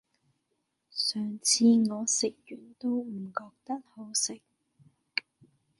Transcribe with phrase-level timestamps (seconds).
[0.89, 4.41] 上次我食完都唔覺得好食